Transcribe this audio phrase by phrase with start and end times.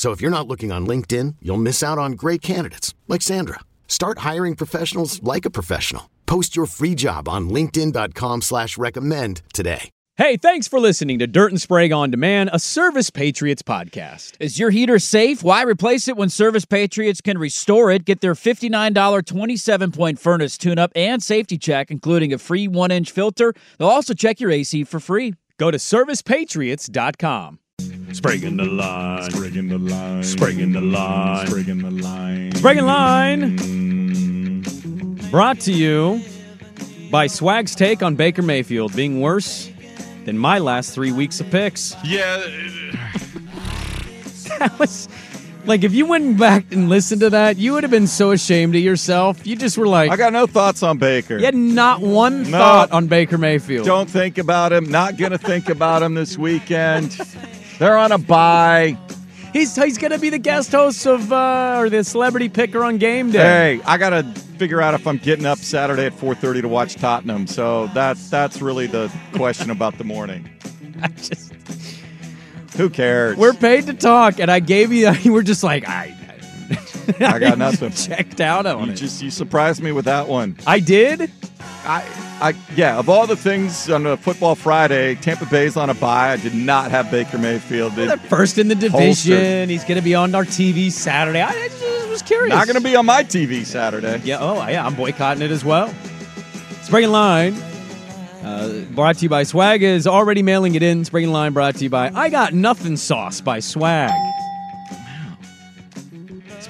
[0.00, 3.60] So if you're not looking on LinkedIn, you'll miss out on great candidates like Sandra.
[3.86, 6.08] Start hiring professionals like a professional.
[6.24, 9.90] Post your free job on LinkedIn.com slash recommend today.
[10.16, 14.36] Hey, thanks for listening to Dirt and Sprague on Demand, a Service Patriots podcast.
[14.40, 15.42] Is your heater safe?
[15.42, 18.06] Why replace it when Service Patriots can restore it?
[18.06, 22.90] Get their $59 27 point furnace tune up and safety check, including a free one
[22.90, 23.52] inch filter.
[23.76, 25.34] They'll also check your AC for free.
[25.58, 27.59] Go to servicepatriots.com.
[28.12, 29.22] Spraguing the line.
[29.30, 30.22] Spraguing the line.
[30.22, 31.46] Spraguing the line.
[31.46, 32.50] Spraguing the line.
[32.52, 32.86] Spraguing
[34.62, 36.20] Line, brought to you
[37.10, 39.70] by Swag's take on Baker Mayfield being worse
[40.24, 41.94] than my last three weeks of picks.
[42.04, 42.42] Yeah.
[44.58, 45.08] That was
[45.64, 48.74] like if you went back and listened to that, you would have been so ashamed
[48.74, 49.46] of yourself.
[49.46, 51.38] You just were like, I got no thoughts on Baker.
[51.38, 52.58] you had not one No.
[52.58, 53.86] thought on Baker Mayfield.
[53.86, 54.90] Don't think about him.
[54.90, 57.16] Not going to think about him this weekend.
[57.80, 58.98] They're on a bye.
[59.54, 63.32] He's he's gonna be the guest host of uh, or the celebrity picker on game
[63.32, 63.78] day.
[63.78, 64.22] Hey, I got to
[64.58, 67.46] figure out if I'm getting up Saturday at 4:30 to watch Tottenham.
[67.46, 70.48] So that's that's really the question about the morning.
[71.02, 71.52] I just,
[72.76, 73.38] Who cares?
[73.38, 75.10] we're paid to talk, and I gave you.
[75.22, 76.14] You were just like I.
[77.18, 77.92] I got nothing.
[77.92, 78.96] Checked out on you it.
[78.96, 80.56] just you surprised me with that one.
[80.66, 81.30] I did.
[81.84, 82.04] I,
[82.40, 82.98] I, yeah.
[82.98, 86.30] Of all the things on a football Friday, Tampa Bay's on a bye.
[86.32, 87.92] I did not have Baker Mayfield.
[87.98, 89.00] It- They're first in the division.
[89.02, 89.68] Holstered.
[89.68, 91.40] He's going to be on our TV Saturday.
[91.42, 92.48] I, I just was curious.
[92.54, 94.20] not going to be on my TV Saturday.
[94.24, 94.38] Yeah.
[94.40, 94.84] Oh, yeah.
[94.86, 95.92] I'm boycotting it as well.
[96.82, 97.54] Spring in Line.
[98.42, 101.04] Uh, brought to you by Swag is already mailing it in.
[101.04, 104.10] Spring in Line brought to you by I Got Nothing Sauce by Swag.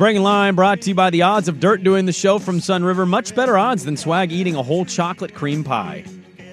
[0.00, 2.58] Spring in Line brought to you by the odds of Dirt doing the show from
[2.58, 3.04] Sun River.
[3.04, 6.06] Much better odds than Swag eating a whole chocolate cream pie.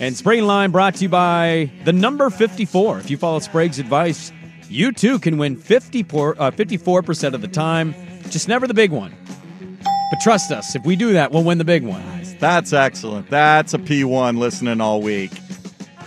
[0.00, 3.00] and Spring in Line brought to you by the number 54.
[3.00, 4.32] If you follow Sprague's advice,
[4.70, 7.94] you too can win 54, uh, 54% of the time,
[8.30, 9.14] just never the big one.
[9.82, 12.02] But trust us, if we do that, we'll win the big one.
[12.40, 13.28] That's excellent.
[13.28, 15.32] That's a P1 listening all week.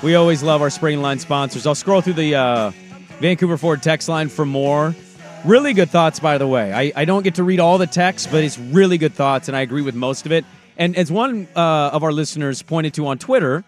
[0.01, 1.67] We always love our spring line sponsors.
[1.67, 2.71] I'll scroll through the uh,
[3.19, 4.95] Vancouver Ford text line for more.
[5.45, 6.71] Really good thoughts, by the way.
[6.71, 9.57] I, I don't get to read all the text, but it's really good thoughts, and
[9.57, 10.45] I agree with most of it.
[10.77, 13.63] And as one uh, of our listeners pointed to on Twitter,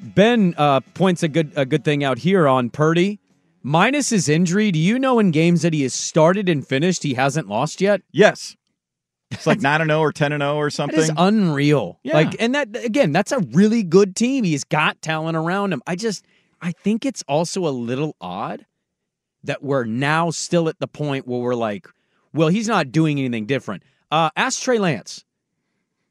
[0.00, 3.20] Ben uh, points a good a good thing out here on Purdy.
[3.62, 7.14] Minus his injury, do you know in games that he has started and finished, he
[7.14, 8.02] hasn't lost yet?
[8.10, 8.56] Yes.
[9.30, 10.98] It's like 9 0 or 10 0 or something.
[10.98, 11.98] is unreal.
[12.02, 12.12] Yeah.
[12.12, 14.44] Like, and that again, that's a really good team.
[14.44, 15.80] He's got talent around him.
[15.86, 16.22] I just,
[16.60, 18.66] I think it's also a little odd
[19.44, 21.88] that we're now still at the point where we're like,
[22.32, 23.82] well, he's not doing anything different.
[24.10, 25.24] Uh, ask Trey Lance.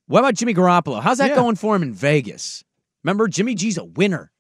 [0.08, 1.02] What about Jimmy Garoppolo?
[1.02, 1.36] How's that Yeah.
[1.36, 2.64] going for him in Vegas?
[3.04, 4.32] Remember, Jimmy G's a winner.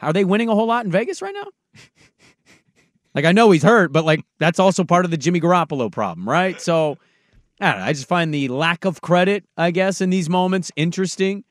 [0.00, 1.46] Are they winning a whole lot in Vegas right now?
[3.14, 6.28] like, I know he's hurt, but like that's also part of the Jimmy Garoppolo problem,
[6.28, 6.60] right?
[6.60, 6.98] So.
[7.60, 7.86] I don't know.
[7.86, 11.44] I just find the lack of credit, I guess, in these moments interesting,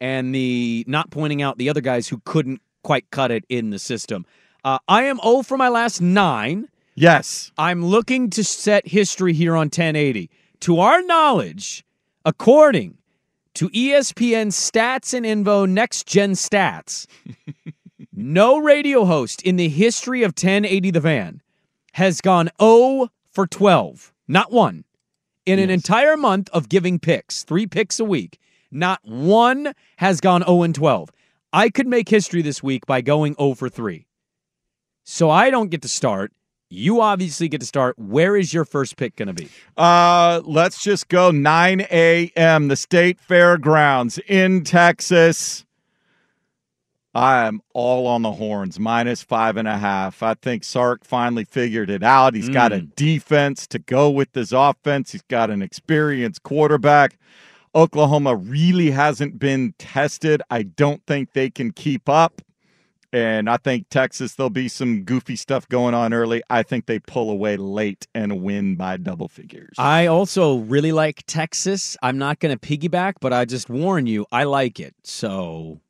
[0.00, 3.78] and the not pointing out the other guys who couldn't quite cut it in the
[3.78, 4.26] system.
[4.64, 6.68] Uh, I am 0 for my last nine.
[6.94, 7.52] yes.
[7.58, 10.30] I'm looking to set history here on 1080.
[10.60, 11.84] To our knowledge,
[12.24, 12.96] according
[13.54, 17.06] to ESPN Stats and Info Next Gen Stats,
[18.12, 21.42] no radio host in the history of 1080 The Fan
[21.92, 24.14] has gone 0 for 12.
[24.26, 24.84] Not one.
[25.44, 28.38] In an entire month of giving picks, three picks a week,
[28.70, 31.10] not one has gone 0 and 12.
[31.52, 34.06] I could make history this week by going 0 for 3.
[35.04, 36.32] So I don't get to start.
[36.70, 37.96] You obviously get to start.
[37.98, 39.48] Where is your first pick going to be?
[39.76, 42.68] Uh, let's just go 9 a.m.
[42.68, 45.64] The State Fairgrounds in Texas.
[47.14, 50.20] I am all on the horns, minus five and a half.
[50.20, 52.34] I think Sark finally figured it out.
[52.34, 57.16] He's got a defense to go with his offense, he's got an experienced quarterback.
[57.72, 60.42] Oklahoma really hasn't been tested.
[60.50, 62.40] I don't think they can keep up.
[63.14, 66.42] And I think Texas, there'll be some goofy stuff going on early.
[66.50, 69.76] I think they pull away late and win by double figures.
[69.78, 71.96] I also really like Texas.
[72.02, 74.96] I'm not going to piggyback, but I just warn you, I like it.
[75.04, 75.80] So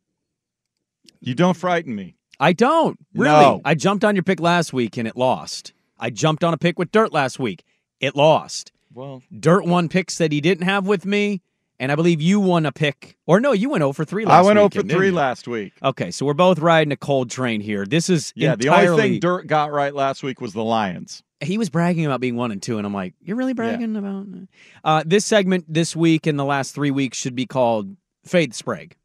[1.18, 2.16] you don't frighten me.
[2.38, 3.30] I don't really.
[3.30, 3.62] No.
[3.64, 5.72] I jumped on your pick last week and it lost.
[5.98, 7.64] I jumped on a pick with Dirt last week.
[8.00, 8.70] It lost.
[8.92, 11.40] Well, Dirt won picks that he didn't have with me,
[11.80, 13.16] and I believe you won a pick.
[13.26, 15.12] Or no, you went 0 for 3 last I went 0 for 3 you?
[15.12, 15.72] last week.
[15.82, 17.84] Okay, so we're both riding a cold train here.
[17.86, 21.22] This is Yeah, the only thing Dirt got right last week was the Lions.
[21.40, 24.26] he was bragging about being one and two, and I'm like, you're really bragging about
[24.84, 28.96] uh, this segment this week and the last three weeks should be called Fade Sprague,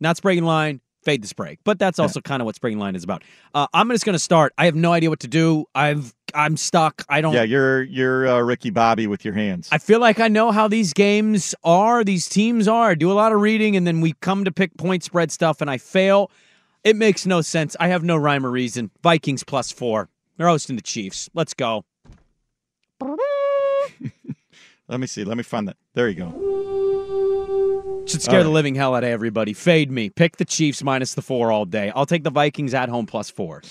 [0.00, 0.80] not Sprague and Line.
[1.04, 3.22] Fade the Sprague, but that's also kind of what Sprague Line is about.
[3.54, 4.52] Uh, I'm just going to start.
[4.58, 5.66] I have no idea what to do.
[5.74, 7.04] I've I'm stuck.
[7.08, 7.32] I don't.
[7.32, 9.68] Yeah, you're you're uh, Ricky Bobby with your hands.
[9.70, 12.90] I feel like I know how these games are, these teams are.
[12.90, 15.60] I do a lot of reading, and then we come to pick point spread stuff,
[15.60, 16.30] and I fail.
[16.82, 17.76] It makes no sense.
[17.80, 18.90] I have no rhyme or reason.
[19.02, 20.08] Vikings plus four.
[20.36, 21.30] They're hosting the Chiefs.
[21.32, 21.84] Let's go.
[24.88, 25.24] Let me see.
[25.24, 25.76] Let me find that.
[25.94, 26.43] There you go.
[28.06, 29.54] Should scare All the living hell out of everybody.
[29.54, 30.10] Fade me.
[30.10, 31.90] Pick the Chiefs minus the four all day.
[31.94, 33.62] I'll take the Vikings at home plus four.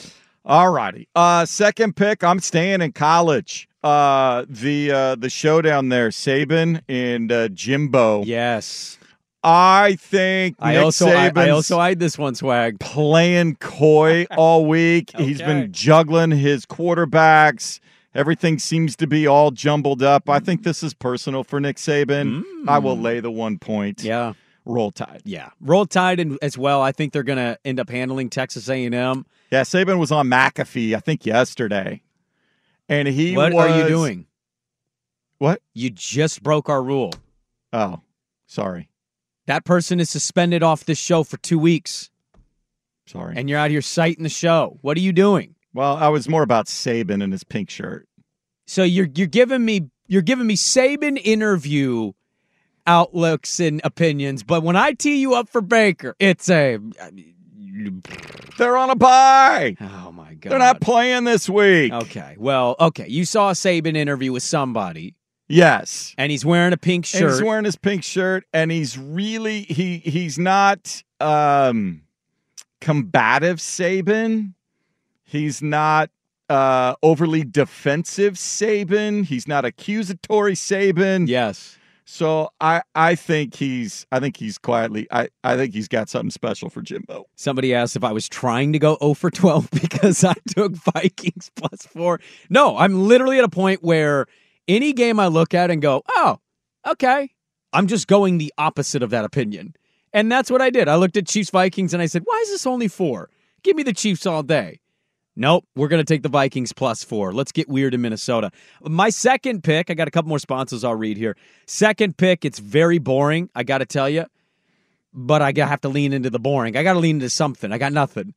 [0.45, 1.07] All righty.
[1.15, 2.23] Uh, second pick.
[2.23, 3.69] I'm staying in college.
[3.83, 8.23] Uh, the uh, the showdown there, Saban and uh, Jimbo.
[8.23, 8.97] Yes.
[9.43, 12.79] I think I Nick also I, I also eyed this one swag.
[12.79, 15.11] playing coy all week.
[15.17, 17.81] He's been juggling his quarterbacks.
[18.15, 20.29] Everything seems to be all jumbled up.
[20.29, 22.43] I think this is personal for Nick Saban.
[22.67, 23.99] I will lay the one point.
[23.99, 24.03] Mm.
[24.05, 24.33] Yeah.
[24.65, 25.21] Roll Tide.
[25.25, 25.49] Yeah.
[25.59, 26.81] Roll Tide and as well.
[26.81, 29.25] I think they're going to end up handling Texas A&M.
[29.51, 32.01] Yeah, Saban was on McAfee, I think, yesterday.
[32.87, 34.27] And he What was are you doing?
[35.39, 35.61] What?
[35.73, 37.11] You just broke our rule.
[37.73, 37.99] Oh,
[38.45, 38.89] sorry.
[39.47, 42.09] That person is suspended off this show for two weeks,
[43.05, 43.33] Sorry.
[43.35, 44.77] and you're out here citing the show.
[44.81, 45.52] What are you doing?
[45.73, 48.07] Well, I was more about Saban and his pink shirt.
[48.67, 52.11] So you're you're giving me you're giving me Saban interview
[52.87, 56.79] outlooks and opinions, but when I tee you up for Baker, it's a
[58.57, 59.75] They're on a bye.
[59.81, 61.91] oh my god, They're not playing this week.
[61.91, 62.35] okay.
[62.37, 65.15] Well, okay, you saw a Saban interview with somebody,
[65.47, 66.13] Yes.
[66.17, 67.31] and he's wearing a pink And shirt.
[67.31, 72.01] he's wearing his pink shirt, and he's really he he's not um
[72.81, 74.53] combative Saban.
[75.23, 76.09] He's not
[76.49, 79.25] uh overly defensive Saban.
[79.25, 81.27] He's not accusatory Saban.
[81.27, 81.77] yes.
[82.05, 86.31] So I I think he's I think he's quietly I I think he's got something
[86.31, 87.25] special for Jimbo.
[87.35, 91.49] Somebody asked if I was trying to go 0 for 12 because I took Vikings
[91.55, 92.19] plus four.
[92.49, 94.25] No, I'm literally at a point where
[94.67, 96.39] any game I look at and go, oh,
[96.85, 97.29] okay,
[97.71, 99.73] I'm just going the opposite of that opinion.
[100.11, 100.87] And that's what I did.
[100.87, 103.29] I looked at Chiefs Vikings and I said, why is this only four?
[103.63, 104.79] Give me the Chiefs all day.
[105.35, 107.33] Nope, we're going to take the Vikings plus four.
[107.33, 108.51] Let's get weird in Minnesota.
[108.81, 111.35] My second pick, I got a couple more sponsors I'll read here.
[111.65, 114.25] Second pick, it's very boring, I got to tell you
[115.13, 116.75] but I have to lean into the boring.
[116.75, 117.71] I got to lean into something.
[117.71, 118.33] I got nothing.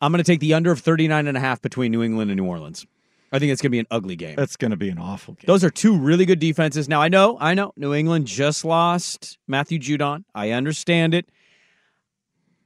[0.00, 2.38] I'm going to take the under of 39 and a half between New England and
[2.38, 2.84] New Orleans.
[3.32, 4.36] I think it's going to be an ugly game.
[4.36, 5.46] That's going to be an awful game.
[5.46, 6.88] Those are two really good defenses.
[6.88, 10.24] Now, I know, I know, New England just lost Matthew Judon.
[10.34, 11.28] I understand it.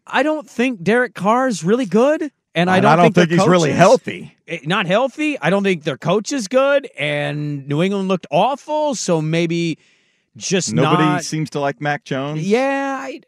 [0.07, 2.33] I don't think Derek Carr is really good.
[2.54, 4.37] And I don't, I don't their think he's really healthy.
[4.49, 5.38] eh, Not healthy.
[5.40, 6.88] I don't think their coach is good.
[6.99, 8.95] And New England looked awful.
[8.97, 9.78] So maybe
[10.37, 11.25] just Nobody not.
[11.25, 12.42] seems to like Mac Jones.
[12.42, 13.21] Yeah, I,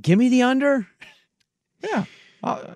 [0.00, 0.86] give me the under.
[1.82, 2.04] Yeah.
[2.44, 2.74] Uh,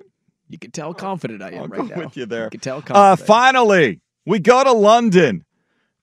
[0.49, 1.97] You can tell how confident I am I'll right now.
[2.05, 2.45] with you there.
[2.45, 5.45] You can tell Uh, finally, we go to London.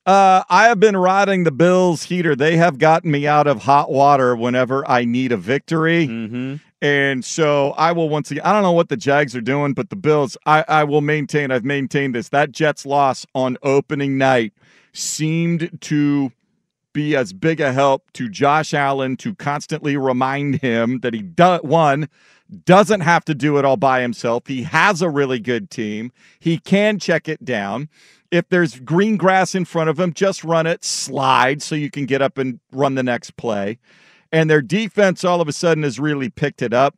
[0.05, 2.35] Uh, I have been riding the Bills heater.
[2.35, 6.07] They have gotten me out of hot water whenever I need a victory.
[6.07, 6.59] Mhm.
[6.81, 9.89] And so I will once again, I don't know what the Jags are doing, but
[9.89, 12.29] the Bills, I, I will maintain, I've maintained this.
[12.29, 14.53] That Jets loss on opening night
[14.93, 16.31] seemed to
[16.93, 21.57] be as big a help to Josh Allen to constantly remind him that he, do,
[21.63, 22.07] one,
[22.65, 24.47] doesn't have to do it all by himself.
[24.47, 26.11] He has a really good team.
[26.39, 27.89] He can check it down.
[28.31, 32.05] If there's green grass in front of them, just run it, slide so you can
[32.05, 33.79] get up and run the next play.
[34.31, 36.95] And their defense all of a sudden has really picked it up.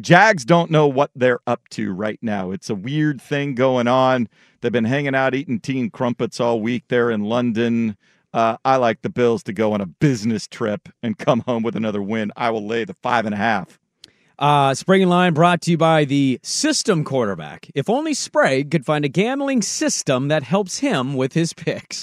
[0.00, 2.50] Jags don't know what they're up to right now.
[2.50, 4.28] It's a weird thing going on.
[4.60, 7.96] They've been hanging out eating tea and crumpets all week there in London.
[8.32, 11.76] Uh, I like the Bills to go on a business trip and come home with
[11.76, 12.32] another win.
[12.36, 13.78] I will lay the five and a half.
[14.38, 17.70] Uh, Sprague and Line brought to you by the system quarterback.
[17.74, 22.02] If only Sprague could find a gambling system that helps him with his picks.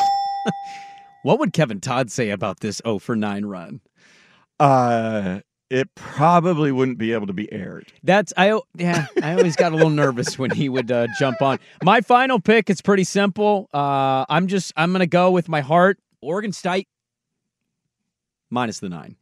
[1.23, 3.81] what would Kevin Todd say about this 0 for 9 run?
[4.59, 7.91] Uh, it probably wouldn't be able to be aired.
[8.03, 11.59] That's I yeah I always got a little nervous when he would uh, jump on.
[11.83, 13.69] My final pick it's pretty simple.
[13.73, 15.97] Uh, I'm just I'm gonna go with my heart.
[16.21, 16.87] Oregon State.
[18.49, 19.15] minus the nine.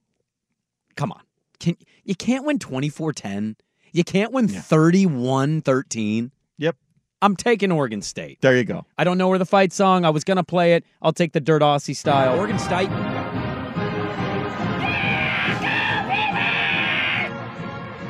[0.95, 1.21] Come on.
[1.59, 3.55] Can you can't win 24-10.
[3.91, 4.59] You can't win Yeah.
[4.61, 6.31] 31-13.
[6.57, 6.75] Yep.
[7.21, 8.39] I'm taking Oregon State.
[8.41, 8.85] There you go.
[8.97, 10.05] I don't know where the fight song.
[10.05, 10.85] I was gonna play it.
[11.01, 12.37] I'll take the Dirt Aussie style.
[12.37, 12.89] Oregon State.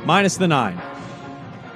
[0.06, 0.78] minus the nine.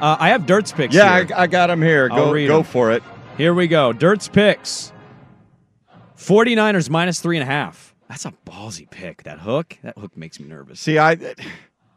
[0.01, 0.93] Uh, I have Dirt's picks.
[0.95, 1.11] Yeah.
[1.35, 2.09] I, I got him here.
[2.11, 2.63] I'll Go go 'em.
[2.63, 3.03] for it.
[3.37, 3.93] Here we go.
[3.93, 4.91] Dirt's picks.
[6.17, 7.92] 49ers minus three and a half.
[8.09, 9.23] That's a ballsy pick.
[9.23, 9.77] That hook.
[9.83, 10.79] That hook makes me nervous.
[10.79, 11.17] See, I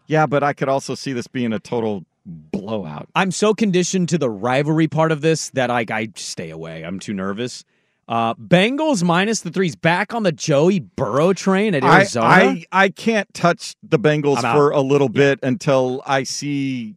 [0.07, 3.09] yeah, but I could also see this being a total blowout.
[3.15, 6.85] I'm so conditioned to the rivalry part of this that I, I stay away.
[6.85, 7.65] I'm too nervous.
[8.09, 12.27] Uh, Bengals minus the threes back on the Joey Burrow train at I, Arizona.
[12.27, 16.95] I I can't touch the Bengals for a little bit until I see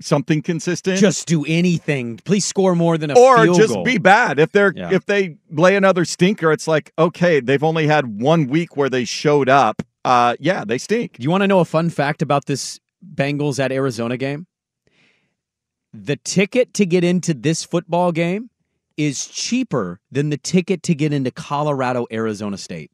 [0.00, 0.98] something consistent.
[0.98, 2.18] just do anything.
[2.24, 3.84] Please score more than a or just goal.
[3.84, 4.38] be bad.
[4.38, 4.90] If they're Yeah.
[4.92, 9.04] if they lay another stinker, it's like okay, they've only had one week where they
[9.04, 9.82] showed up.
[10.04, 11.18] Uh, yeah, they stink.
[11.18, 12.80] Do you want to know a fun fact about this
[13.14, 14.46] Bengals at Arizona game?
[15.92, 18.48] The ticket to get into this football game
[18.96, 22.90] is cheaper than the ticket to get into Colorado Arizona State.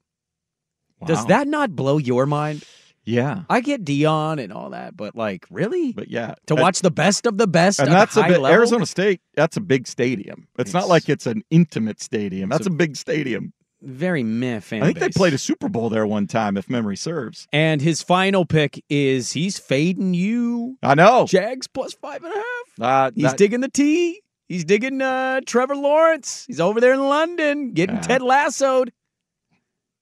[1.05, 2.65] Does that not blow your mind?
[3.07, 5.93] Yeah, I get Deion and all that, but like, really?
[5.93, 8.41] but yeah, to And- watch the best of the best and at that's a bit,
[8.41, 8.47] level?
[8.47, 9.21] Arizona State.
[9.35, 10.49] That's a big stadium.
[10.59, 12.49] It's, not like it's an intimate stadium.
[12.51, 13.53] That's a- a, big stadium.
[13.81, 16.97] very meh fan I think they played a Super Bowl there one time, if memory
[16.97, 17.47] serves.
[17.53, 20.77] And his final pick is he's fading you.
[20.83, 21.27] I know.
[21.27, 22.45] Jags plus five and a half.
[22.81, 24.21] Uh, He's that- digging the T.
[24.49, 26.45] He's digging uh, Trevor Lawrence.
[26.47, 28.01] He's over there in London getting.
[28.01, 28.93] Ted lassoed.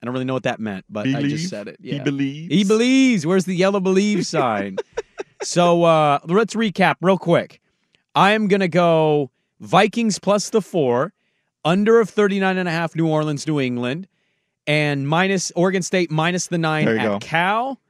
[0.04, 1.78] I don't really know what that meant, but I just said it.
[1.80, 2.52] He believes.
[2.52, 3.24] He believes.
[3.24, 4.76] Where's the yellow believe sign?
[5.42, 7.62] so uh, let's recap real quick.
[8.14, 9.30] I am going to go
[9.60, 11.14] Vikings plus the four,
[11.64, 14.06] under of 39 and a half New Orleans, New England,
[14.66, 17.18] and minus Oregon State minus the nine at go.
[17.18, 17.80] Cal.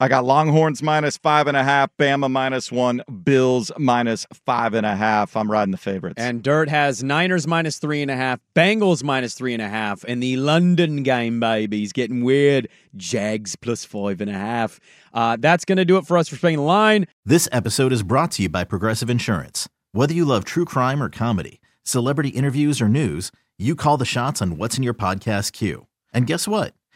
[0.00, 4.84] I got Longhorns minus five and a half, Bama minus one, Bills minus five and
[4.84, 5.36] a half.
[5.36, 6.16] I'm riding the favorites.
[6.18, 10.04] And Dirt has Niners minus three and a half, Bengals minus three and a half,
[10.04, 11.78] and the London game, baby.
[11.78, 12.68] He's getting weird.
[12.96, 14.80] Jags plus five and a half.
[15.12, 17.06] Uh, that's going to do it for us for Spain Line.
[17.24, 19.68] This episode is brought to you by Progressive Insurance.
[19.92, 24.42] Whether you love true crime or comedy, celebrity interviews or news, you call the shots
[24.42, 25.86] on what's in your podcast queue.
[26.12, 26.74] And guess what?